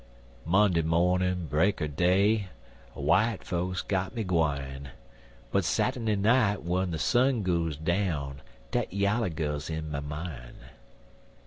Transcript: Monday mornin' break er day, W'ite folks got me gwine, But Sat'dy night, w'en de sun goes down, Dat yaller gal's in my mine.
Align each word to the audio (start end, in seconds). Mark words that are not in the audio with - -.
Monday 0.45 0.81
mornin' 0.81 1.45
break 1.45 1.79
er 1.79 1.87
day, 1.87 2.47
W'ite 2.95 3.43
folks 3.43 3.83
got 3.83 4.15
me 4.15 4.23
gwine, 4.23 4.89
But 5.51 5.63
Sat'dy 5.63 6.15
night, 6.15 6.63
w'en 6.65 6.89
de 6.89 6.97
sun 6.97 7.43
goes 7.43 7.77
down, 7.77 8.41
Dat 8.71 8.91
yaller 8.91 9.29
gal's 9.29 9.69
in 9.69 9.91
my 9.91 9.99
mine. 9.99 10.55